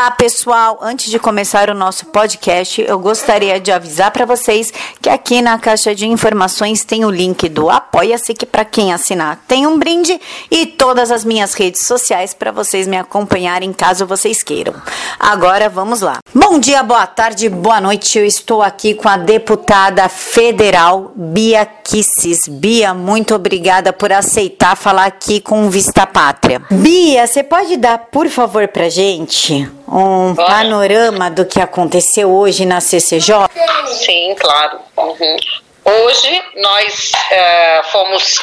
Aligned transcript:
Olá, 0.00 0.12
pessoal! 0.12 0.78
Antes 0.80 1.10
de 1.10 1.18
começar 1.18 1.68
o 1.68 1.74
nosso 1.74 2.06
podcast, 2.06 2.80
eu 2.80 2.98
gostaria 2.98 3.60
de 3.60 3.70
avisar 3.70 4.10
para 4.10 4.24
vocês 4.24 4.72
que 4.98 5.10
aqui 5.10 5.42
na 5.42 5.58
caixa 5.58 5.94
de 5.94 6.08
informações 6.08 6.82
tem 6.82 7.04
o 7.04 7.10
link 7.10 7.46
do 7.50 7.68
Apoia-se, 7.68 8.32
que 8.32 8.46
para 8.46 8.64
quem 8.64 8.94
assinar 8.94 9.44
tem 9.46 9.66
um 9.66 9.78
brinde, 9.78 10.18
e 10.50 10.64
todas 10.64 11.10
as 11.10 11.22
minhas 11.22 11.52
redes 11.52 11.86
sociais 11.86 12.32
para 12.32 12.50
vocês 12.50 12.86
me 12.86 12.96
acompanharem 12.96 13.74
caso 13.74 14.06
vocês 14.06 14.42
queiram. 14.42 14.72
Agora 15.18 15.68
vamos 15.68 16.00
lá. 16.00 16.20
Bom 16.34 16.58
dia, 16.58 16.82
boa 16.82 17.06
tarde, 17.06 17.50
boa 17.50 17.78
noite. 17.78 18.18
Eu 18.18 18.24
estou 18.24 18.62
aqui 18.62 18.94
com 18.94 19.06
a 19.06 19.18
deputada 19.18 20.08
federal 20.08 21.12
Bia 21.14 21.66
Kisses. 21.66 22.48
Bia, 22.48 22.94
muito 22.94 23.34
obrigada 23.34 23.92
por 23.92 24.10
aceitar 24.10 24.78
falar 24.78 25.04
aqui 25.04 25.40
com 25.40 25.68
Vista 25.68 26.06
Pátria. 26.06 26.62
Bia, 26.70 27.26
você 27.26 27.42
pode 27.42 27.76
dar, 27.76 27.98
por 27.98 28.30
favor, 28.30 28.66
pra 28.68 28.88
gente? 28.88 29.68
Um 29.90 30.34
Bora. 30.34 30.48
panorama 30.48 31.30
do 31.30 31.44
que 31.44 31.60
aconteceu 31.60 32.30
hoje 32.32 32.64
na 32.64 32.80
CCJ? 32.80 33.34
Sim, 33.86 34.34
claro. 34.38 34.78
Uhum. 34.96 35.36
Hoje 35.84 36.42
nós 36.56 37.12
uh, 37.12 37.90
fomos 37.90 38.38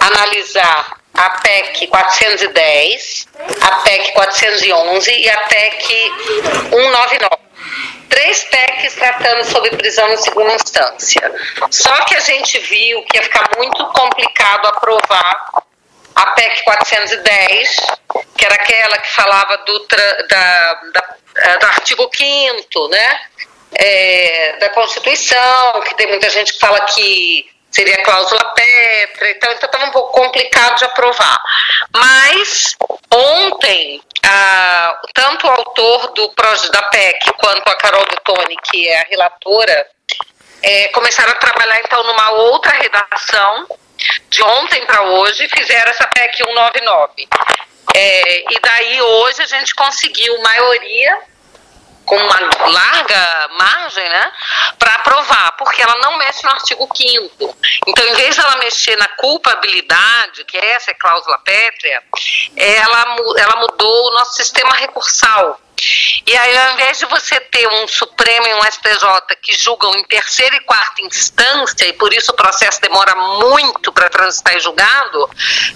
analisar 0.00 0.96
a 1.14 1.30
PEC 1.30 1.86
410, 1.86 3.26
a 3.60 3.70
PEC 3.82 4.12
411 4.12 5.10
e 5.10 5.30
a 5.30 5.36
PEC 5.46 6.10
199 6.70 7.50
três 8.08 8.44
PECs 8.44 8.94
tratando 8.94 9.44
sobre 9.44 9.70
prisão 9.76 10.08
em 10.08 10.16
segunda 10.16 10.52
instância. 10.54 11.32
Só 11.70 11.94
que 12.04 12.16
a 12.16 12.20
gente 12.20 12.58
viu 12.58 13.02
que 13.04 13.16
ia 13.16 13.22
ficar 13.22 13.48
muito 13.56 13.86
complicado 13.86 14.66
aprovar 14.66 15.62
a 16.20 16.26
PEC 16.32 16.62
410, 16.64 17.76
que 18.36 18.44
era 18.44 18.54
aquela 18.54 18.98
que 18.98 19.08
falava 19.14 19.56
do, 19.58 19.86
da, 19.86 20.22
da, 20.28 21.14
eh, 21.36 21.58
do 21.58 21.66
artigo 21.66 22.10
5 22.14 22.88
né? 22.88 23.20
É, 23.72 24.56
da 24.58 24.68
Constituição, 24.70 25.80
que 25.82 25.94
tem 25.94 26.08
muita 26.08 26.28
gente 26.28 26.52
que 26.52 26.58
fala 26.58 26.80
que 26.86 27.48
seria 27.70 28.02
cláusula 28.02 28.52
Petra, 28.52 29.30
então 29.30 29.52
estava 29.52 29.76
então 29.76 29.88
um 29.88 29.92
pouco 29.92 30.12
complicado 30.12 30.76
de 30.76 30.84
aprovar. 30.84 31.40
Mas 31.94 32.76
ontem, 33.14 34.02
a, 34.26 35.00
tanto 35.14 35.46
o 35.46 35.50
autor 35.50 36.12
do 36.14 36.34
da 36.72 36.82
PEC 36.82 37.32
quanto 37.38 37.68
a 37.68 37.76
Carol 37.76 38.04
Tone, 38.24 38.56
que 38.64 38.88
é 38.88 39.00
a 39.00 39.06
relatora, 39.08 39.86
é, 40.62 40.88
começaram 40.88 41.32
a 41.32 41.36
trabalhar 41.36 41.80
então 41.80 42.02
numa 42.02 42.30
outra 42.32 42.72
redação 42.72 43.66
de 44.40 44.42
ontem 44.42 44.84
para 44.86 45.02
hoje, 45.02 45.48
fizeram 45.48 45.90
essa 45.90 46.06
PEC 46.06 46.38
199. 46.38 47.28
É, 47.94 48.52
e 48.52 48.60
daí 48.60 49.02
hoje 49.02 49.42
a 49.42 49.46
gente 49.46 49.74
conseguiu 49.74 50.40
maioria 50.40 51.18
com 52.06 52.16
uma 52.16 52.40
larga 52.66 53.48
margem, 53.56 54.08
né, 54.08 54.32
para 54.78 54.94
aprovar, 54.94 55.52
porque 55.58 55.82
ela 55.82 55.96
não 55.98 56.16
mexe 56.16 56.42
no 56.42 56.50
artigo 56.50 56.88
5 56.92 57.56
Então, 57.86 58.04
em 58.04 58.14
vez 58.14 58.34
de 58.34 58.40
ela 58.40 58.56
mexer 58.56 58.96
na 58.96 59.06
culpabilidade, 59.08 60.44
que 60.44 60.56
essa 60.56 60.90
é 60.90 60.94
cláusula 60.94 61.38
pétrea, 61.44 62.02
ela, 62.56 63.16
ela 63.36 63.56
mudou 63.60 64.06
o 64.08 64.14
nosso 64.14 64.34
sistema 64.34 64.74
recursal. 64.74 65.60
E 66.30 66.36
aí, 66.36 66.58
ao 66.58 66.74
invés 66.74 66.96
de 66.96 67.06
você 67.06 67.40
ter 67.40 67.66
um 67.66 67.88
Supremo 67.88 68.46
e 68.46 68.54
um 68.54 68.62
STJ 68.62 69.36
que 69.42 69.52
julgam 69.52 69.92
em 69.96 70.04
terceira 70.04 70.54
e 70.54 70.60
quarta 70.60 71.02
instância, 71.02 71.84
e 71.88 71.92
por 71.94 72.14
isso 72.14 72.30
o 72.30 72.36
processo 72.36 72.80
demora 72.80 73.16
muito 73.16 73.92
para 73.92 74.08
transitar 74.08 74.54
em 74.54 74.60
julgado, 74.60 75.28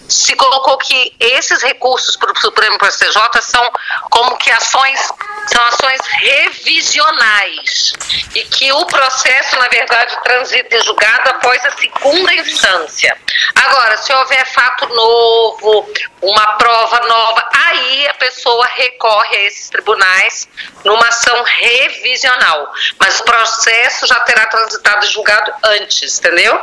se 0.09 0.37
colocou 0.37 0.79
que 0.79 1.13
esses 1.19 1.61
recursos 1.61 2.15
para 2.15 2.31
o 2.31 2.39
Supremo 2.39 2.77
e 2.77 2.79
para 2.79 2.87
o 2.87 2.93
STJ 2.93 3.43
são 3.43 3.69
como 4.09 4.37
que 4.37 4.49
ações, 4.53 5.01
são 5.49 5.61
ações 5.65 6.01
revisionais. 6.21 7.93
E 8.37 8.45
que 8.45 8.71
o 8.71 8.87
processo, 8.87 9.57
na 9.57 9.67
verdade, 9.67 10.17
transita 10.23 10.77
em 10.77 10.83
julgado 10.85 11.31
após 11.31 11.65
a 11.65 11.71
segunda 11.73 12.33
instância. 12.33 13.19
Agora, 13.57 13.97
se 13.97 14.13
houver 14.13 14.47
fato 14.53 14.87
novo, 14.87 15.93
uma 16.23 16.47
prova 16.59 17.01
nova, 17.01 17.49
aí 17.53 18.07
a 18.07 18.15
pessoa 18.15 18.67
recorre 18.67 19.37
a 19.37 19.43
esses 19.47 19.69
tribunais 19.69 20.44
numa 20.85 21.09
ação 21.09 21.43
revisional. 21.43 22.73
Mas 22.99 23.21
o 23.21 23.25
processo 23.25 24.07
já 24.07 24.21
terá 24.21 24.47
transitado 24.47 25.05
e 25.05 25.09
julgado 25.09 25.53
antes, 25.65 26.19
entendeu? 26.19 26.61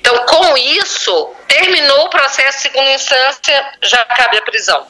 Então, 0.00 0.16
com 0.26 0.56
isso, 0.56 1.34
terminou 1.46 2.06
o 2.06 2.10
processo 2.10 2.62
segunda 2.62 2.90
instância, 2.92 3.72
já 3.82 4.04
cabe 4.04 4.38
a 4.38 4.42
prisão. 4.42 4.86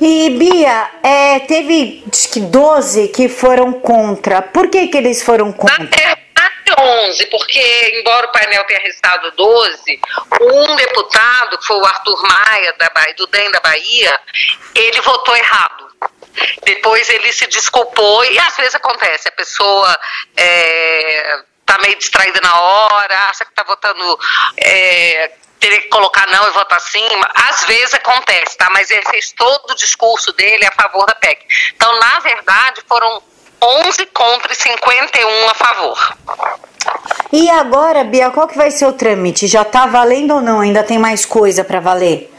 E 0.00 0.30
Bia, 0.30 0.90
é, 1.02 1.40
teve 1.40 2.04
que 2.32 2.40
12 2.40 3.08
que 3.08 3.28
foram 3.28 3.72
contra. 3.72 4.40
Por 4.40 4.68
que, 4.68 4.88
que 4.88 4.96
eles 4.96 5.22
foram 5.22 5.52
contra? 5.52 5.78
Na 5.78 5.84
verdade, 5.84 6.24
11, 6.78 7.26
porque, 7.26 8.00
embora 8.00 8.26
o 8.26 8.32
painel 8.32 8.64
tenha 8.64 8.80
restado 8.80 9.30
12, 9.32 10.00
um 10.40 10.76
deputado, 10.76 11.58
que 11.58 11.66
foi 11.66 11.76
o 11.76 11.84
Arthur 11.84 12.22
Maia, 12.22 12.74
da 12.78 12.90
Bahia, 12.90 13.14
do 13.14 13.26
DEM 13.26 13.50
da 13.50 13.60
Bahia, 13.60 14.20
ele 14.74 15.00
votou 15.02 15.36
errado. 15.36 15.84
Depois 16.64 17.08
ele 17.08 17.32
se 17.32 17.46
desculpou, 17.46 18.24
e 18.24 18.38
às 18.38 18.56
vezes 18.56 18.74
acontece, 18.74 19.28
a 19.28 19.32
pessoa. 19.32 19.98
É, 20.36 21.38
tá 21.64 21.78
meio 21.78 21.96
distraída 21.96 22.40
na 22.42 22.60
hora, 22.60 23.28
acha 23.30 23.42
que 23.42 23.54
tá 23.54 23.62
votando 23.62 24.18
é, 24.58 25.32
teria 25.64 25.80
que 25.80 25.88
colocar 25.88 26.26
não 26.26 26.46
e 26.46 26.50
votar 26.50 26.78
sim, 26.78 27.08
às 27.34 27.64
vezes 27.64 27.94
acontece, 27.94 28.54
tá? 28.58 28.68
Mas 28.70 28.90
ele 28.90 29.02
fez 29.10 29.32
todo 29.32 29.70
o 29.70 29.74
discurso 29.74 30.30
dele 30.34 30.66
a 30.66 30.72
favor 30.72 31.06
da 31.06 31.14
PEC. 31.14 31.40
Então, 31.74 31.98
na 31.98 32.20
verdade, 32.20 32.82
foram 32.86 33.22
11 33.62 34.04
contra 34.06 34.52
e 34.52 34.56
51 34.56 35.48
a 35.48 35.54
favor. 35.54 36.16
E 37.32 37.48
agora, 37.48 38.04
Bia, 38.04 38.30
qual 38.30 38.46
que 38.46 38.58
vai 38.58 38.70
ser 38.70 38.84
o 38.84 38.92
trâmite? 38.92 39.46
Já 39.46 39.62
está 39.62 39.86
valendo 39.86 40.34
ou 40.34 40.42
não? 40.42 40.60
Ainda 40.60 40.82
tem 40.82 40.98
mais 40.98 41.24
coisa 41.24 41.64
para 41.64 41.80
valer? 41.80 42.30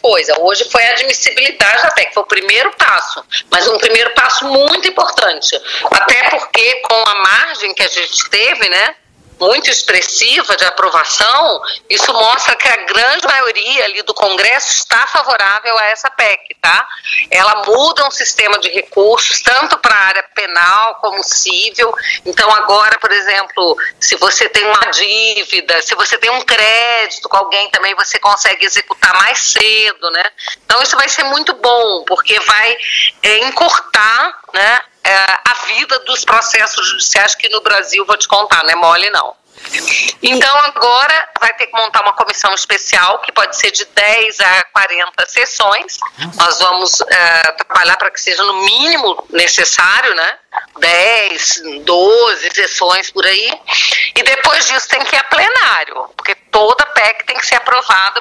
Coisa. 0.00 0.40
Hoje 0.40 0.68
foi 0.70 0.84
a 0.84 0.92
admissibilidade 0.92 1.82
da 1.82 1.90
PEC, 1.90 2.14
foi 2.14 2.22
o 2.22 2.26
primeiro 2.26 2.72
passo, 2.76 3.24
mas 3.50 3.66
um 3.68 3.78
primeiro 3.78 4.10
passo 4.14 4.46
muito 4.46 4.88
importante. 4.88 5.60
Até 5.90 6.30
porque 6.30 6.74
com 6.88 7.02
a 7.08 7.14
margem 7.14 7.74
que 7.74 7.82
a 7.82 7.88
gente 7.88 8.30
teve, 8.30 8.68
né? 8.68 8.94
Muito 9.42 9.68
expressiva 9.68 10.56
de 10.56 10.64
aprovação, 10.64 11.60
isso 11.90 12.12
mostra 12.12 12.54
que 12.54 12.68
a 12.68 12.76
grande 12.76 13.26
maioria 13.26 13.84
ali 13.84 14.02
do 14.02 14.14
Congresso 14.14 14.68
está 14.68 15.04
favorável 15.08 15.76
a 15.78 15.86
essa 15.86 16.08
PEC, 16.10 16.56
tá? 16.60 16.86
Ela 17.28 17.64
muda 17.66 18.06
um 18.06 18.10
sistema 18.10 18.56
de 18.58 18.68
recursos, 18.70 19.40
tanto 19.40 19.76
para 19.78 19.94
a 19.94 19.98
área 19.98 20.22
penal 20.32 20.94
como 20.96 21.24
civil. 21.24 21.92
Então, 22.24 22.48
agora, 22.54 22.96
por 23.00 23.10
exemplo, 23.10 23.76
se 23.98 24.14
você 24.16 24.48
tem 24.48 24.64
uma 24.64 24.90
dívida, 24.92 25.82
se 25.82 25.96
você 25.96 26.16
tem 26.18 26.30
um 26.30 26.42
crédito 26.42 27.28
com 27.28 27.36
alguém 27.36 27.68
também, 27.70 27.96
você 27.96 28.20
consegue 28.20 28.64
executar 28.64 29.12
mais 29.14 29.38
cedo, 29.40 30.10
né? 30.12 30.24
Então, 30.64 30.80
isso 30.82 30.96
vai 30.96 31.08
ser 31.08 31.24
muito 31.24 31.52
bom, 31.54 32.04
porque 32.06 32.38
vai 32.38 32.76
é, 33.24 33.38
encurtar 33.38 34.38
né, 34.54 34.80
é, 35.12 35.40
a 35.44 35.54
vida 35.66 35.98
dos 36.00 36.24
processos 36.24 36.88
judiciais 36.88 37.34
que 37.34 37.48
no 37.48 37.60
Brasil, 37.60 38.04
vou 38.06 38.16
te 38.16 38.26
contar, 38.26 38.62
não 38.64 38.70
é 38.70 38.74
mole 38.74 39.10
não. 39.10 39.34
Então 40.22 40.58
agora 40.58 41.28
vai 41.40 41.52
ter 41.54 41.66
que 41.66 41.76
montar 41.76 42.02
uma 42.02 42.14
comissão 42.14 42.52
especial 42.54 43.20
que 43.20 43.30
pode 43.30 43.56
ser 43.56 43.70
de 43.70 43.84
10 43.84 44.40
a 44.40 44.62
40 44.72 45.26
sessões. 45.26 45.98
Nós 46.36 46.58
vamos 46.58 47.00
é, 47.00 47.52
trabalhar 47.52 47.96
para 47.96 48.10
que 48.10 48.20
seja 48.20 48.42
no 48.42 48.64
mínimo 48.64 49.24
necessário, 49.30 50.14
né? 50.14 50.38
10, 50.78 51.62
12 51.84 52.50
sessões 52.50 53.10
por 53.10 53.24
aí. 53.24 53.60
E 54.16 54.22
depois 54.22 54.66
disso 54.66 54.88
tem 54.88 55.04
que 55.04 55.14
ir 55.14 55.18
a 55.18 55.24
plenário, 55.24 56.08
porque 56.16 56.34
toda 56.50 56.84
PEC 56.86 57.24
tem 57.24 57.36
que 57.36 57.46
ser 57.46 57.56
aprovada 57.56 58.20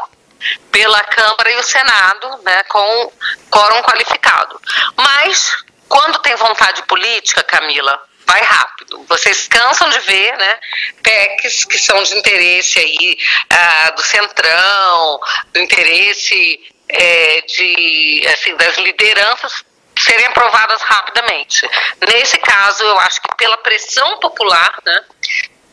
pela 0.71 1.03
Câmara 1.03 1.51
e 1.51 1.55
o 1.57 1.63
Senado, 1.63 2.39
né, 2.43 2.63
com 2.63 3.11
quórum 3.49 3.81
qualificado. 3.83 4.59
Mas 4.95 5.55
quando 5.91 6.19
tem 6.19 6.33
vontade 6.37 6.81
política, 6.83 7.43
Camila, 7.43 8.01
vai 8.25 8.41
rápido. 8.41 9.03
Vocês 9.09 9.49
cansam 9.49 9.89
de 9.89 9.99
ver, 9.99 10.37
né, 10.37 10.59
PECs 11.03 11.65
que 11.65 11.77
são 11.77 12.01
de 12.01 12.17
interesse 12.17 12.79
aí 12.79 13.17
ah, 13.49 13.91
do 13.91 14.01
centrão, 14.01 15.19
do 15.51 15.59
interesse 15.59 16.61
é, 16.87 17.41
de, 17.41 18.25
assim, 18.33 18.55
das 18.55 18.77
lideranças 18.77 19.65
serem 19.99 20.27
aprovadas 20.27 20.81
rapidamente. 20.81 21.69
Nesse 22.07 22.37
caso, 22.37 22.83
eu 22.83 22.97
acho 22.99 23.21
que 23.21 23.35
pela 23.35 23.57
pressão 23.57 24.17
popular, 24.19 24.73
né, 24.85 25.03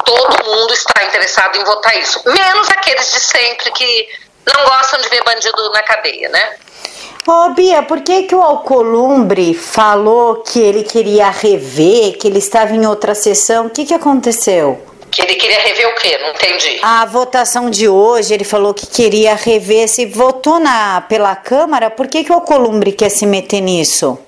todo 0.05 0.45
mundo 0.45 0.75
está 0.75 1.05
interessado 1.05 1.57
em 1.57 1.65
votar 1.65 1.97
isso, 1.97 2.21
menos 2.27 2.69
aqueles 2.71 3.13
de 3.13 3.21
sempre 3.21 3.71
que 3.71 4.09
não 4.53 4.65
gostam 4.65 5.01
de 5.01 5.09
ver 5.11 5.23
bandido 5.23 5.71
na 5.71 5.83
cadeia, 5.85 6.29
né? 6.29 6.59
Ô 7.31 7.51
Bia, 7.51 7.83
por 7.83 8.01
que, 8.01 8.23
que 8.23 8.35
o 8.35 8.41
Alcolumbre 8.41 9.53
falou 9.53 10.37
que 10.37 10.59
ele 10.59 10.83
queria 10.83 11.29
rever, 11.29 12.17
que 12.17 12.27
ele 12.27 12.39
estava 12.39 12.73
em 12.73 12.87
outra 12.87 13.15
sessão? 13.15 13.67
O 13.67 13.71
que, 13.71 13.85
que 13.85 13.93
aconteceu? 13.93 14.83
Que 15.13 15.21
ele 15.21 15.35
queria 15.35 15.61
rever 15.61 15.89
o 15.91 15.95
quê? 15.97 16.17
Não 16.23 16.31
entendi. 16.31 16.81
A 16.83 17.05
votação 17.05 17.69
de 17.69 17.87
hoje, 17.87 18.33
ele 18.33 18.45
falou 18.45 18.73
que 18.73 18.87
queria 18.87 19.35
rever. 19.35 19.87
Se 19.89 20.07
votou 20.07 20.59
na, 20.59 21.03
pela 21.03 21.37
Câmara, 21.37 21.91
por 21.91 22.09
que, 22.09 22.25
que 22.25 22.33
o 22.33 22.37
Alcolumbre 22.37 22.93
quer 22.93 23.11
se 23.11 23.27
meter 23.27 23.61
nisso? 23.61 24.19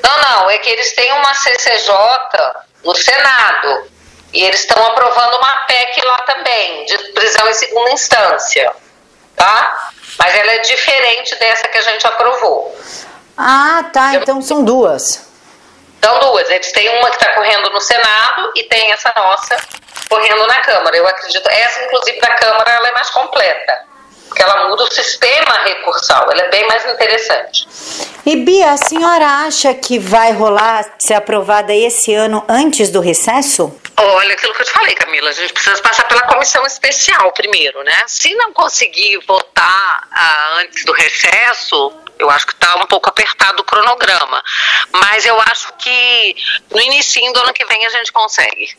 Não, 0.00 0.22
não, 0.22 0.50
é 0.50 0.58
que 0.58 0.70
eles 0.70 0.94
têm 0.94 1.12
uma 1.12 1.34
CCJ 1.34 1.92
no 2.84 2.94
Senado 2.94 3.88
e 4.32 4.40
eles 4.44 4.60
estão 4.60 4.80
aprovando 4.86 5.36
uma 5.36 5.66
PEC 5.66 6.00
lá 6.06 6.18
também, 6.18 6.84
de 6.86 6.96
prisão 7.12 7.48
em 7.48 7.54
segunda 7.54 7.90
instância, 7.90 8.72
tá? 9.34 9.90
Mas 10.22 10.34
ela 10.34 10.52
é 10.52 10.58
diferente 10.58 11.34
dessa 11.38 11.66
que 11.66 11.78
a 11.78 11.82
gente 11.82 12.06
aprovou. 12.06 12.76
Ah, 13.36 13.84
tá, 13.90 14.14
então 14.14 14.42
são 14.42 14.62
duas. 14.62 15.26
São 16.02 16.18
duas, 16.18 16.48
eles 16.50 16.70
têm 16.72 16.88
uma 16.98 17.08
que 17.10 17.16
está 17.16 17.34
correndo 17.34 17.70
no 17.70 17.80
Senado 17.80 18.52
e 18.54 18.62
tem 18.64 18.92
essa 18.92 19.12
nossa 19.16 19.56
correndo 20.08 20.46
na 20.46 20.58
Câmara. 20.60 20.96
Eu 20.96 21.06
acredito, 21.06 21.48
essa 21.48 21.84
inclusive 21.84 22.20
da 22.20 22.34
Câmara 22.34 22.70
ela 22.70 22.88
é 22.88 22.92
mais 22.92 23.10
completa 23.10 23.89
porque 24.30 24.42
ela 24.44 24.68
muda 24.68 24.84
o 24.84 24.92
sistema 24.92 25.58
recursal, 25.64 26.30
ela 26.30 26.42
é 26.42 26.50
bem 26.50 26.66
mais 26.68 26.86
interessante. 26.86 27.66
E 28.24 28.36
Bia, 28.36 28.70
a 28.70 28.76
senhora 28.76 29.26
acha 29.44 29.74
que 29.74 29.98
vai 29.98 30.32
rolar 30.32 30.94
ser 31.00 31.14
aprovada 31.14 31.74
esse 31.74 32.14
ano 32.14 32.44
antes 32.48 32.90
do 32.90 33.00
recesso? 33.00 33.76
Olha, 33.96 34.32
aquilo 34.32 34.54
que 34.54 34.62
eu 34.62 34.66
te 34.66 34.70
falei, 34.70 34.94
Camila, 34.94 35.30
a 35.30 35.32
gente 35.32 35.52
precisa 35.52 35.82
passar 35.82 36.04
pela 36.04 36.22
comissão 36.22 36.64
especial 36.64 37.32
primeiro, 37.32 37.82
né? 37.82 38.04
Se 38.06 38.32
não 38.36 38.52
conseguir 38.52 39.18
votar 39.26 40.08
ah, 40.12 40.58
antes 40.60 40.84
do 40.84 40.92
recesso, 40.92 41.92
eu 42.18 42.30
acho 42.30 42.46
que 42.46 42.52
está 42.52 42.76
um 42.76 42.86
pouco 42.86 43.08
apertado 43.08 43.60
o 43.60 43.64
cronograma. 43.64 44.42
Mas 44.92 45.26
eu 45.26 45.38
acho 45.40 45.72
que 45.76 46.36
no 46.70 46.80
início 46.80 47.20
do 47.32 47.40
ano 47.40 47.52
que 47.52 47.64
vem 47.64 47.84
a 47.84 47.90
gente 47.90 48.12
consegue. 48.12 48.70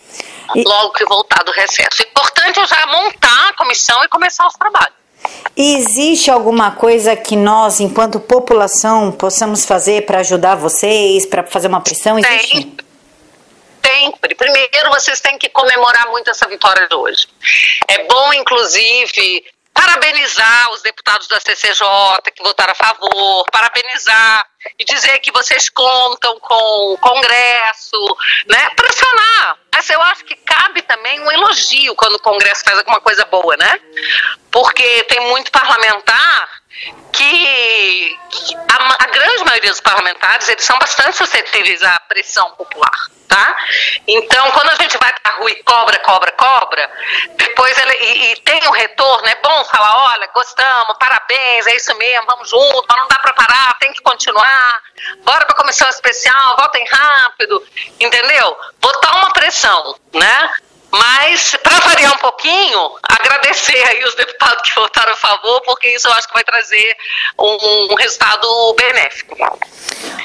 E... 0.55 0.63
Logo 0.63 0.93
que 0.93 1.03
voltar 1.05 1.43
do 1.43 1.51
recesso. 1.51 2.01
O 2.01 2.05
importante 2.07 2.59
é 2.59 2.65
já 2.65 2.85
montar 2.87 3.49
a 3.49 3.53
comissão 3.53 4.01
e 4.03 4.07
começar 4.07 4.47
os 4.47 4.53
trabalhos. 4.53 5.00
Existe 5.61 6.31
alguma 6.31 6.71
coisa 6.71 7.15
que 7.15 7.35
nós, 7.35 7.79
enquanto 7.79 8.19
população, 8.19 9.11
possamos 9.11 9.63
fazer 9.63 10.07
para 10.07 10.21
ajudar 10.21 10.55
vocês, 10.55 11.27
para 11.27 11.45
fazer 11.45 11.67
uma 11.67 11.81
pressão? 11.81 12.17
Existe? 12.17 12.65
Tem. 12.65 12.77
Tem. 13.79 14.11
Primeiro, 14.35 14.89
vocês 14.89 15.21
têm 15.21 15.37
que 15.37 15.49
comemorar 15.49 16.07
muito 16.07 16.31
essa 16.31 16.47
vitória 16.47 16.87
de 16.87 16.95
hoje. 16.95 17.27
É 17.87 18.03
bom, 18.05 18.33
inclusive, 18.33 19.45
parabenizar 19.71 20.71
os 20.71 20.81
deputados 20.81 21.27
da 21.27 21.39
CCJ 21.39 21.85
que 22.35 22.41
votaram 22.41 22.71
a 22.71 22.75
favor, 22.75 23.45
parabenizar 23.51 24.45
e 24.79 24.83
dizer 24.83 25.19
que 25.19 25.31
vocês 25.31 25.69
contam 25.69 26.39
com 26.39 26.93
o 26.93 26.97
Congresso, 26.97 28.17
né? 28.47 28.69
Pressionar. 28.75 29.60
Mas 29.73 29.89
eu 29.89 30.01
acho 30.01 30.25
que 30.25 30.35
cabe 30.35 30.81
também 30.81 31.19
um 31.21 31.31
elogio 31.31 31.95
quando 31.95 32.15
o 32.15 32.21
Congresso 32.21 32.63
faz 32.63 32.77
alguma 32.77 32.99
coisa 32.99 33.25
boa, 33.25 33.55
né? 33.57 33.79
Porque 34.51 35.03
tem 35.05 35.21
muito 35.29 35.49
parlamentar 35.51 36.61
que, 37.11 38.17
que 38.29 38.55
a, 38.55 39.03
a, 39.03 39.07
grande 39.07 39.43
maioria 39.45 39.69
dos 39.69 39.79
parlamentares 39.79 40.49
eles 40.49 40.63
são 40.63 40.77
bastante 40.77 41.17
suscetíveis 41.17 41.81
à 41.83 41.99
pressão 42.01 42.51
popular, 42.51 43.07
tá? 43.27 43.57
Então, 44.07 44.51
quando 44.51 44.69
a 44.69 44.75
gente 44.75 44.97
vai 44.97 45.13
para 45.13 45.30
cobra, 45.71 45.97
cobra, 45.99 46.31
cobra, 46.33 46.91
depois 47.37 47.77
ele, 47.77 47.93
e, 47.93 48.31
e, 48.31 48.35
tem 48.41 48.67
um 48.67 48.71
retorno, 48.71 49.25
é 49.25 49.35
bom 49.35 49.63
falar, 49.65 50.11
olha, 50.11 50.29
gostamos, 50.33 50.97
parabéns, 50.99 51.65
é 51.65 51.75
isso 51.77 51.95
mesmo, 51.97 52.25
vamos 52.27 52.49
junto, 52.49 52.85
não 52.89 53.07
dá 53.07 53.17
para 53.19 53.31
parar, 53.31 53.77
tem 53.79 53.93
que 53.93 54.01
continuar, 54.01 54.81
bora 55.23 55.45
para 55.45 55.55
comissão 55.55 55.87
especial, 55.87 56.57
votem 56.57 56.85
rápido, 56.87 57.63
entendeu? 58.01 58.57
Botar 58.81 59.15
uma 59.15 59.31
pressão, 59.31 59.95
né? 60.13 60.51
Mas, 60.91 61.55
para 61.63 61.79
variar 61.79 62.13
um 62.13 62.17
pouquinho, 62.17 62.91
agradecer 63.03 63.81
aí 63.87 64.03
os 64.03 64.13
deputados 64.15 64.69
que 64.69 64.79
votaram 64.79 65.13
a 65.13 65.15
favor, 65.15 65.61
porque 65.61 65.87
isso 65.87 66.07
eu 66.07 66.13
acho 66.13 66.27
que 66.27 66.33
vai 66.33 66.43
trazer 66.43 66.95
um, 67.39 67.93
um 67.93 67.95
resultado 67.95 68.75
benéfico. 68.77 69.37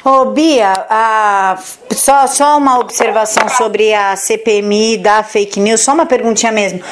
Ô, 0.04 0.26
Bia, 0.26 0.72
a, 0.90 1.56
só, 1.92 2.26
só 2.26 2.56
uma 2.58 2.78
observação 2.78 3.48
sobre 3.48 3.94
a 3.94 4.16
CPMI 4.16 4.98
da 4.98 5.22
fake 5.22 5.60
news, 5.60 5.82
só 5.82 5.92
uma 5.92 6.06
perguntinha 6.06 6.50
mesmo. 6.50 6.82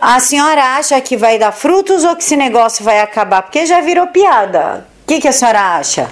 A 0.00 0.20
senhora 0.20 0.76
acha 0.76 1.00
que 1.00 1.16
vai 1.16 1.38
dar 1.38 1.52
frutos 1.52 2.04
ou 2.04 2.14
que 2.14 2.22
esse 2.22 2.36
negócio 2.36 2.84
vai 2.84 3.00
acabar? 3.00 3.42
Porque 3.42 3.66
já 3.66 3.80
virou 3.80 4.06
piada. 4.08 4.86
O 5.02 5.06
que, 5.06 5.20
que 5.20 5.28
a 5.28 5.32
senhora 5.32 5.76
acha? 5.76 6.08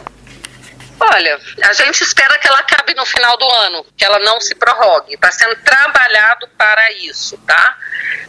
Olha, 1.10 1.38
a 1.64 1.72
gente 1.72 2.02
espera 2.02 2.38
que 2.38 2.46
ela 2.46 2.60
acabe 2.60 2.94
no 2.94 3.04
final 3.04 3.36
do 3.36 3.50
ano, 3.50 3.84
que 3.96 4.04
ela 4.04 4.20
não 4.20 4.40
se 4.40 4.54
prorrogue. 4.54 5.14
Está 5.14 5.32
sendo 5.32 5.56
trabalhado 5.56 6.48
para 6.56 6.92
isso, 6.92 7.36
tá? 7.38 7.76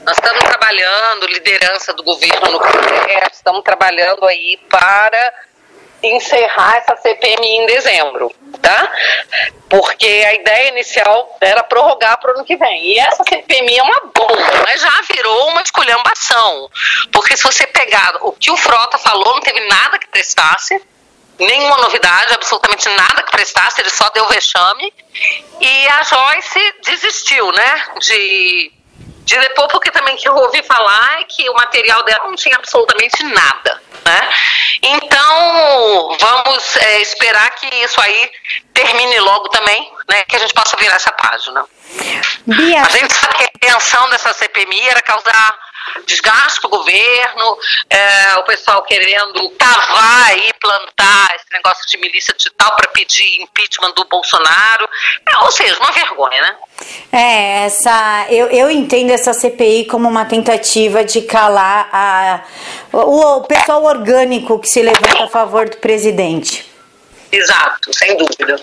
Nós 0.02 0.18
estamos 0.18 0.44
trabalhando, 0.44 1.28
liderança 1.28 1.94
do 1.94 2.04
governo 2.04 2.52
no 2.52 2.60
Congresso, 2.60 3.34
estamos 3.34 3.64
trabalhando 3.64 4.25
aí 4.25 4.58
para 4.70 5.34
encerrar 6.02 6.78
essa 6.78 6.98
CPMI 6.98 7.48
em 7.48 7.66
dezembro, 7.68 8.34
tá? 8.62 8.92
Porque 9.70 10.06
a 10.06 10.34
ideia 10.34 10.70
inicial 10.70 11.38
era 11.40 11.64
prorrogar 11.64 12.20
para 12.20 12.31
o 12.31 12.36
ano 12.36 12.44
que 12.44 12.58
vem. 12.58 12.86
E 12.88 13.00
essa 13.00 13.24
CPMI 13.24 13.78
é 13.78 13.84
uma 13.84 14.00
bomba, 14.14 14.64
mas 14.66 14.81
já 14.81 15.02
virou 15.14 15.50
uma 15.50 15.62
esculhambação. 15.62 16.70
Porque 17.12 17.38
se 17.38 17.44
você 17.44 17.68
pegar 17.68 18.18
o 18.22 18.31
que 18.34 18.52
o 18.52 18.58
Frota 18.58 18.98
falou, 18.98 19.36
não 19.36 19.42
teve 19.42 19.62
nada 19.68 20.00
que 20.00 20.08
prestasse 20.08 20.81
nenhuma 21.45 21.78
novidade, 21.78 22.34
absolutamente 22.34 22.88
nada 22.90 23.24
que 23.24 23.31
prestasse, 23.31 23.81
ele 23.81 23.90
só 23.90 24.10
deu 24.10 24.28
vexame. 24.28 24.94
E 25.60 25.88
a 25.88 26.04
Joyce 26.04 26.74
desistiu, 26.86 27.51
né, 27.51 27.84
de, 28.00 28.72
de 29.25 29.40
depor, 29.40 29.68
porque 29.68 29.92
também 29.92 30.16
que 30.16 30.28
eu 30.28 30.36
ouvi 30.36 30.62
falar 30.63 31.22
é 31.22 31.24
que 31.24 31.50
o 31.50 31.54
material 31.54 32.04
dela 32.04 32.28
não 32.28 32.36
tinha 32.36 32.56
absolutamente 32.56 33.24
nada, 33.24 33.81
né. 34.06 34.30
Então, 34.81 36.18
vamos 36.19 36.75
é, 36.75 37.01
esperar 37.01 37.50
que 37.51 37.68
isso 37.84 38.01
aí 38.01 38.31
termine 38.74 39.19
logo 39.19 39.50
também, 39.50 39.94
né, 40.10 40.24
que 40.25 40.36
a 40.36 40.39
gente 40.39 40.54
possa 40.54 40.75
virar 40.78 40.96
essa 40.96 41.12
página. 41.12 41.66
Bia. 42.46 42.81
A 42.81 42.89
gente 42.89 43.13
sabe 43.13 43.36
que 43.36 43.44
a 43.44 43.50
intenção 43.56 44.10
dessa 44.10 44.34
CPMI 44.34 44.89
era 44.89 45.01
causar 45.01 45.62
desgaste 46.06 46.60
para 46.60 46.68
o 46.68 46.72
governo, 46.72 47.58
é, 47.90 48.36
o 48.38 48.44
pessoal 48.44 48.84
querendo 48.84 49.50
cavar 49.52 50.38
e 50.38 50.54
plantar 50.54 51.36
esse 51.36 51.46
negócio 51.52 51.88
de 51.88 51.98
milícia 51.98 52.34
digital 52.36 52.76
para 52.76 52.88
pedir 52.90 53.42
impeachment 53.42 53.94
do 53.94 54.06
Bolsonaro. 54.06 54.88
É, 55.28 55.38
ou 55.44 55.52
seja, 55.52 55.78
uma 55.78 55.92
vergonha, 55.92 56.42
né? 56.42 56.56
É, 57.12 57.66
essa, 57.66 58.26
eu, 58.30 58.48
eu 58.48 58.70
entendo 58.70 59.12
essa 59.12 59.34
CPI 59.34 59.86
como 59.86 60.10
uma 60.10 60.26
tentativa 60.26 61.04
de 61.04 61.22
calar 61.22 61.90
a, 61.92 62.44
o, 62.92 63.38
o 63.38 63.42
pessoal 63.44 63.84
orgânico 63.84 64.60
que 64.60 64.68
se 64.68 64.82
levanta 64.82 65.24
a 65.24 65.28
favor 65.30 65.70
do 65.70 65.78
presidente. 65.78 66.66
Exato, 67.32 67.92
sem 67.94 68.16
dúvida. 68.16 68.56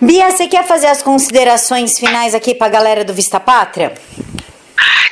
Bia, 0.00 0.30
você 0.30 0.48
quer 0.48 0.66
fazer 0.66 0.86
as 0.86 1.02
considerações 1.02 1.98
finais 1.98 2.34
aqui 2.34 2.54
para 2.54 2.66
a 2.66 2.70
galera 2.70 3.04
do 3.04 3.12
Vista 3.12 3.38
Pátria? 3.38 3.94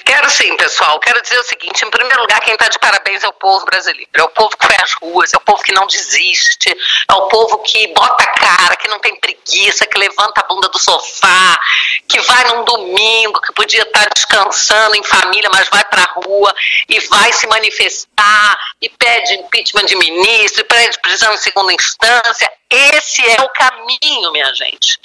Quero 0.09 0.31
sim, 0.31 0.57
pessoal. 0.57 0.99
Quero 1.01 1.21
dizer 1.21 1.39
o 1.39 1.45
seguinte: 1.45 1.85
em 1.85 1.91
primeiro 1.91 2.23
lugar, 2.23 2.41
quem 2.41 2.55
está 2.55 2.67
de 2.67 2.79
parabéns 2.79 3.23
é 3.23 3.29
o 3.29 3.33
povo 3.35 3.67
brasileiro. 3.67 4.09
É 4.15 4.23
o 4.23 4.31
povo 4.31 4.57
que 4.57 4.67
foi 4.67 4.75
às 4.83 4.95
ruas, 4.95 5.35
é 5.35 5.37
o 5.37 5.41
povo 5.41 5.63
que 5.63 5.73
não 5.73 5.87
desiste, 5.87 6.75
é 7.07 7.13
o 7.13 7.29
povo 7.29 7.59
que 7.59 7.89
bota 7.89 8.25
a 8.25 8.27
cara, 8.29 8.77
que 8.77 8.89
não 8.89 8.99
tem 9.01 9.15
preguiça, 9.21 9.85
que 9.85 9.99
levanta 9.99 10.41
a 10.41 10.45
bunda 10.45 10.67
do 10.71 10.79
sofá, 10.79 11.61
que 12.09 12.19
vai 12.23 12.43
num 12.45 12.65
domingo, 12.65 13.39
que 13.43 13.53
podia 13.53 13.83
estar 13.83 14.05
tá 14.05 14.11
descansando 14.15 14.97
em 14.97 15.05
família, 15.05 15.51
mas 15.53 15.69
vai 15.69 15.85
para 15.85 16.03
a 16.03 16.13
rua 16.25 16.55
e 16.89 16.99
vai 17.01 17.31
se 17.35 17.47
manifestar 17.47 18.59
e 18.81 18.89
pede 18.89 19.35
impeachment 19.35 19.85
de 19.85 19.97
ministro, 19.97 20.63
e 20.63 20.65
pede 20.65 20.99
prisão 21.01 21.35
em 21.35 21.37
segunda 21.37 21.71
instância. 21.75 22.51
Esse 22.71 23.27
é 23.27 23.43
o 23.43 23.49
caminho, 23.51 24.33
minha 24.33 24.55
gente. 24.55 24.99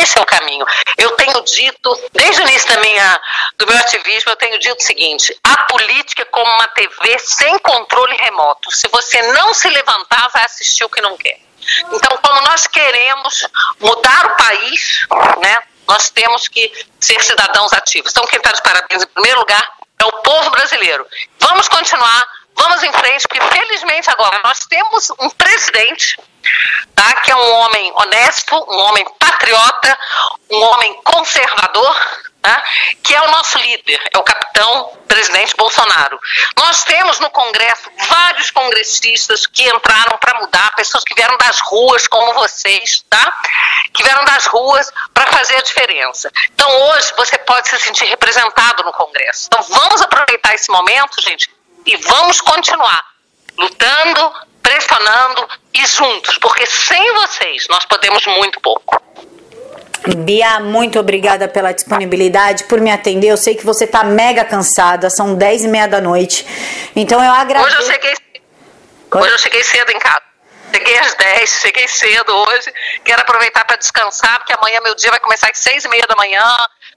Esse 0.00 0.18
é 0.18 0.20
o 0.20 0.26
caminho. 0.26 0.66
Eu 0.96 1.10
tenho 1.12 1.40
dito, 1.42 2.10
desde 2.12 2.42
o 2.42 2.48
início 2.48 2.68
da 2.68 2.80
minha, 2.80 3.20
do 3.56 3.66
meu 3.66 3.78
ativismo, 3.78 4.30
eu 4.30 4.36
tenho 4.36 4.58
dito 4.58 4.78
o 4.78 4.84
seguinte: 4.84 5.38
a 5.42 5.64
política 5.64 6.22
é 6.22 6.26
como 6.26 6.50
uma 6.50 6.68
TV 6.68 7.18
sem 7.18 7.58
controle 7.60 8.16
remoto. 8.16 8.70
Se 8.70 8.88
você 8.88 9.20
não 9.32 9.54
se 9.54 9.68
levantar, 9.68 10.28
vai 10.28 10.44
assistir 10.44 10.84
o 10.84 10.88
que 10.88 11.00
não 11.00 11.16
quer. 11.16 11.38
Então, 11.92 12.18
como 12.22 12.40
nós 12.42 12.66
queremos 12.66 13.46
mudar 13.80 14.26
o 14.26 14.36
país, 14.36 15.06
né, 15.40 15.62
nós 15.86 16.10
temos 16.10 16.48
que 16.48 16.70
ser 17.00 17.20
cidadãos 17.22 17.72
ativos. 17.72 18.10
Então, 18.10 18.26
quem 18.26 18.38
está 18.38 18.52
de 18.52 18.62
parabéns 18.62 19.02
em 19.02 19.06
primeiro 19.06 19.40
lugar 19.40 19.72
é 20.00 20.04
o 20.04 20.12
povo 20.22 20.50
brasileiro. 20.50 21.06
Vamos 21.38 21.68
continuar 21.68 22.26
vamos 22.58 22.82
em 22.82 22.92
frente, 22.92 23.26
porque 23.28 23.40
felizmente 23.40 24.10
agora 24.10 24.40
nós 24.44 24.58
temos 24.68 25.10
um 25.20 25.30
presidente, 25.30 26.18
tá, 26.94 27.14
que 27.20 27.30
é 27.30 27.36
um 27.36 27.52
homem 27.60 27.92
honesto, 27.94 28.54
um 28.54 28.78
homem 28.78 29.04
patriota, 29.18 29.98
um 30.50 30.62
homem 30.62 31.00
conservador, 31.04 31.96
tá, 32.42 32.62
que 33.02 33.14
é 33.14 33.22
o 33.22 33.30
nosso 33.30 33.58
líder, 33.58 34.00
é 34.12 34.18
o 34.18 34.22
capitão 34.22 34.92
presidente 35.06 35.56
Bolsonaro. 35.56 36.18
Nós 36.56 36.84
temos 36.84 37.18
no 37.20 37.30
Congresso 37.30 37.90
vários 38.08 38.50
congressistas 38.50 39.46
que 39.46 39.68
entraram 39.68 40.18
para 40.18 40.40
mudar, 40.40 40.74
pessoas 40.74 41.02
que 41.04 41.14
vieram 41.14 41.36
das 41.38 41.60
ruas, 41.60 42.06
como 42.06 42.34
vocês, 42.34 43.04
tá? 43.08 43.32
Que 43.92 44.02
vieram 44.02 44.24
das 44.24 44.46
ruas 44.46 44.90
para 45.14 45.30
fazer 45.32 45.56
a 45.56 45.62
diferença. 45.62 46.30
Então 46.54 46.68
hoje 46.90 47.12
você 47.16 47.38
pode 47.38 47.68
se 47.68 47.78
sentir 47.78 48.04
representado 48.04 48.82
no 48.84 48.92
Congresso. 48.92 49.46
Então 49.46 49.62
vamos 49.62 50.02
aproveitar 50.02 50.54
esse 50.54 50.70
momento, 50.70 51.20
gente, 51.22 51.50
e 51.86 51.96
vamos 51.96 52.40
continuar 52.40 53.04
lutando, 53.56 54.32
pressionando 54.62 55.48
e 55.74 55.86
juntos, 55.86 56.38
porque 56.38 56.66
sem 56.66 57.12
vocês 57.14 57.66
nós 57.68 57.84
podemos 57.84 58.24
muito 58.26 58.60
pouco. 58.60 59.00
Bia, 60.16 60.60
muito 60.60 60.98
obrigada 60.98 61.48
pela 61.48 61.72
disponibilidade, 61.72 62.64
por 62.64 62.80
me 62.80 62.90
atender. 62.90 63.28
Eu 63.28 63.36
sei 63.36 63.54
que 63.54 63.64
você 63.64 63.86
tá 63.86 64.04
mega 64.04 64.44
cansada, 64.44 65.10
são 65.10 65.34
10 65.34 65.64
e 65.64 65.68
meia 65.68 65.88
da 65.88 66.00
noite. 66.00 66.46
Então 66.94 67.22
eu 67.22 67.32
agradeço. 67.32 67.76
Hoje 67.76 67.76
eu 67.76 67.92
cheguei, 67.92 68.14
hoje 69.14 69.32
eu 69.32 69.38
cheguei 69.38 69.64
cedo 69.64 69.90
em 69.90 69.98
casa. 69.98 70.22
Cheguei 70.72 70.98
às 70.98 71.14
10, 71.14 71.50
cheguei 71.50 71.88
cedo 71.88 72.30
hoje. 72.30 72.72
Quero 73.04 73.22
aproveitar 73.22 73.64
para 73.64 73.76
descansar, 73.76 74.38
porque 74.38 74.52
amanhã 74.52 74.80
meu 74.82 74.94
dia 74.94 75.10
vai 75.10 75.20
começar 75.20 75.50
às 75.50 75.58
6 75.58 75.84
e 75.84 75.88
meia 75.88 76.06
da 76.06 76.14
manhã. 76.14 76.44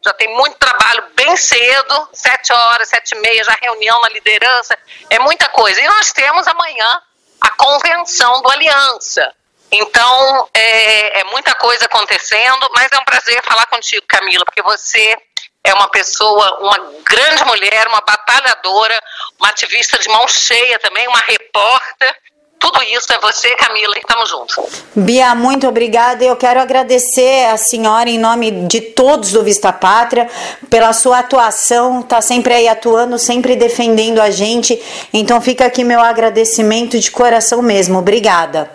Já 0.04 0.14
tem 0.14 0.28
muito 0.36 0.58
trabalho 0.58 1.04
bem 1.16 1.36
cedo, 1.38 2.10
7 2.12 2.54
horas, 2.54 2.90
7 2.90 3.12
e 3.12 3.20
meia, 3.20 3.44
já 3.44 3.58
reunião 3.62 4.02
na 4.02 4.10
liderança. 4.10 4.78
É 5.10 5.20
muita 5.20 5.48
coisa. 5.50 5.80
E 5.80 5.88
nós 5.88 6.12
temos 6.12 6.48
amanhã 6.48 7.02
a 7.42 7.50
convenção 7.52 8.42
do 8.42 8.50
Aliança. 8.50 9.34
Então, 9.72 10.50
é, 10.54 11.22
é 11.22 11.24
muita 11.26 11.56
coisa 11.56 11.86
acontecendo, 11.86 12.70
mas 12.76 12.92
é 12.92 12.98
um 12.98 13.06
prazer 13.06 13.42
falar 13.44 13.66
contigo, 13.68 14.06
Camila, 14.08 14.44
porque 14.46 14.62
você 14.62 15.16
é 15.64 15.74
uma 15.74 15.90
pessoa, 15.90 16.60
uma 16.60 16.78
grande 17.04 17.44
mulher, 17.46 17.88
uma 17.88 18.02
batalhadora, 18.02 19.00
uma 19.40 19.50
ativista 19.50 19.98
de 19.98 20.10
mão 20.10 20.28
cheia 20.28 20.78
também, 20.80 21.08
uma 21.08 21.20
repórter 21.20 22.16
tudo 22.62 22.82
isso 22.84 23.12
é 23.12 23.20
você, 23.20 23.56
Camila, 23.56 23.94
e 23.96 24.00
estamos 24.00 24.30
juntos. 24.30 24.84
Bia, 24.96 25.34
muito 25.34 25.68
obrigada. 25.68 26.24
Eu 26.24 26.36
quero 26.36 26.62
agradecer 26.62 27.48
a 27.48 27.58
senhora 27.58 28.08
em 28.08 28.20
nome 28.20 28.68
de 28.68 28.80
todos 28.80 29.32
do 29.32 29.44
Vista 29.44 29.74
Pátria 29.74 30.30
pela 30.70 30.94
sua 30.94 31.20
atuação, 31.20 32.04
tá 32.04 32.22
sempre 32.22 32.54
aí 32.54 32.68
atuando, 32.68 33.18
sempre 33.18 33.56
defendendo 33.56 34.20
a 34.22 34.30
gente. 34.30 34.80
Então 35.12 35.42
fica 35.42 35.66
aqui 35.66 35.84
meu 35.84 36.00
agradecimento 36.00 37.00
de 37.00 37.10
coração 37.10 37.64
mesmo. 37.64 37.98
Obrigada. 37.98 38.72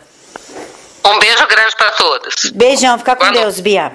Um 1.05 1.19
beijo 1.21 1.47
grande 1.47 1.77
para 1.77 1.91
todos. 1.93 2.51
Beijão, 2.53 2.99
fica 2.99 3.15
com 3.15 3.25
Boa 3.25 3.33
Deus, 3.33 3.45
noite. 3.45 3.63
Bia. 3.63 3.93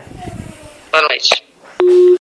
Boa 0.90 1.04
noite. 1.04 2.21